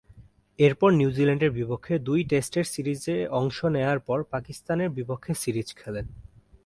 এরপর 0.59 0.89
নিউজিল্যান্ডের 0.91 1.51
বিপক্ষে 1.51 1.93
দুই 1.99 2.19
টেস্টের 2.23 2.65
সিরিজে 2.65 3.17
অংশ 3.31 3.57
নেয়ার 3.65 3.99
পর 3.99 4.19
পাকিস্তানের 4.31 4.89
বিপক্ষে 4.89 5.31
সিরিজ 5.33 5.67
খেলেন। 5.75 6.05